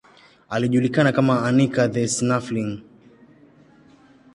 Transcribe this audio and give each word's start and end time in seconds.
Alijulikana 0.49 1.11
kama 1.11 1.41
Anica 1.47 1.87
the 1.93 2.07
Snuffling. 2.07 2.83